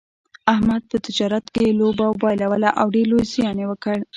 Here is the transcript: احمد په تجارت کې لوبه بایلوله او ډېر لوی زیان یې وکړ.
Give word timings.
احمد 0.53 0.81
په 0.91 0.97
تجارت 1.05 1.45
کې 1.55 1.75
لوبه 1.79 2.07
بایلوله 2.21 2.69
او 2.79 2.87
ډېر 2.93 3.05
لوی 3.11 3.25
زیان 3.33 3.57
یې 3.61 3.65
وکړ. 3.69 3.97